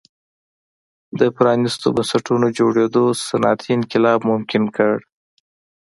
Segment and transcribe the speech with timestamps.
[1.19, 4.93] د پرانیستو بنسټونو جوړېدو صنعتي انقلاب ممکن کړ.